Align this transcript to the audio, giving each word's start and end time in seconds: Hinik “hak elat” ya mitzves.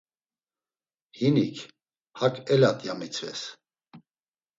Hinik 1.17 1.59
“hak 2.21 2.35
elat” 2.55 2.79
ya 2.87 2.93
mitzves. 2.99 3.41